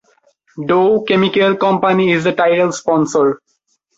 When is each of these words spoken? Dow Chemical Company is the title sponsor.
Dow 0.65 1.03
Chemical 1.07 1.57
Company 1.59 2.11
is 2.11 2.23
the 2.23 2.33
title 2.33 2.71
sponsor. 2.71 3.39